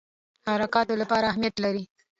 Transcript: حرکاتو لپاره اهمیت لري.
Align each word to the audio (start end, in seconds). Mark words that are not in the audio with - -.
حرکاتو 0.47 0.93
لپاره 1.01 1.25
اهمیت 1.31 1.55
لري. 1.63 1.83